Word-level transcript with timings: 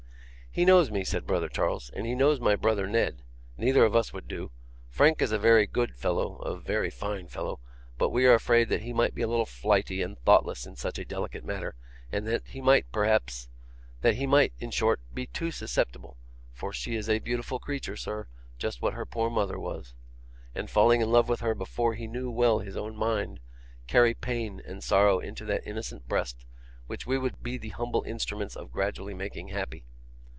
'He 0.53 0.65
knows 0.65 0.91
me,' 0.91 1.05
said 1.05 1.25
brother 1.25 1.47
Charles, 1.47 1.89
'and 1.91 2.05
he 2.05 2.13
knows 2.13 2.41
my 2.41 2.57
brother 2.57 2.85
Ned. 2.85 3.23
Neither 3.55 3.85
of 3.85 3.95
us 3.95 4.11
would 4.11 4.27
do. 4.27 4.51
Frank 4.89 5.21
is 5.21 5.31
a 5.31 5.39
very 5.39 5.65
good 5.65 5.95
fellow 5.95 6.35
a 6.39 6.59
very 6.59 6.89
fine 6.89 7.27
fellow 7.29 7.61
but 7.97 8.09
we 8.09 8.25
are 8.25 8.33
afraid 8.33 8.67
that 8.67 8.81
he 8.81 8.91
might 8.91 9.15
be 9.15 9.21
a 9.21 9.29
little 9.29 9.45
flighty 9.45 10.01
and 10.01 10.19
thoughtless 10.19 10.65
in 10.65 10.75
such 10.75 10.99
a 10.99 11.05
delicate 11.05 11.45
matter, 11.45 11.75
and 12.11 12.27
that 12.27 12.47
he 12.47 12.59
might, 12.59 12.85
perhaps 12.91 13.47
that 14.01 14.15
he 14.17 14.27
might, 14.27 14.51
in 14.59 14.71
short, 14.71 14.99
be 15.13 15.25
too 15.25 15.51
susceptible 15.51 16.17
(for 16.51 16.73
she 16.73 16.95
is 16.95 17.07
a 17.07 17.19
beautiful 17.19 17.57
creature, 17.57 17.95
sir; 17.95 18.27
just 18.57 18.81
what 18.81 18.91
her 18.93 19.05
poor 19.05 19.29
mother 19.29 19.57
was), 19.57 19.93
and 20.53 20.69
falling 20.69 20.99
in 20.99 21.09
love 21.13 21.29
with 21.29 21.39
her 21.39 21.55
before 21.55 21.93
he 21.93 22.07
knew 22.07 22.29
well 22.29 22.59
his 22.59 22.75
own 22.75 22.93
mind, 22.97 23.39
carry 23.87 24.13
pain 24.13 24.61
and 24.65 24.83
sorrow 24.83 25.19
into 25.19 25.45
that 25.45 25.65
innocent 25.65 26.09
breast, 26.09 26.43
which 26.87 27.07
we 27.07 27.17
would 27.17 27.41
be 27.41 27.57
the 27.57 27.69
humble 27.69 28.03
instruments 28.03 28.57
of 28.57 28.73
gradually 28.73 29.13
making 29.13 29.47
happy. 29.47 29.85